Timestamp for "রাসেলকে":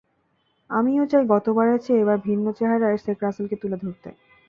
3.21-3.55